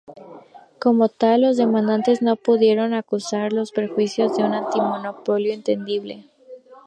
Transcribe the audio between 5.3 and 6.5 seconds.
entendible.